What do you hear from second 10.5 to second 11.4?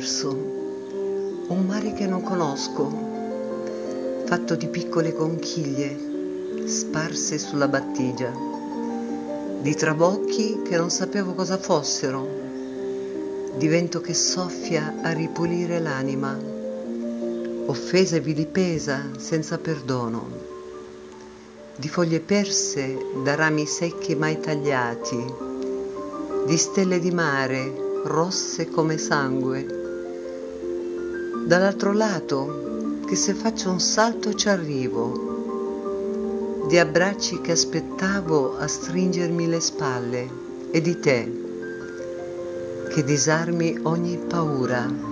che non sapevo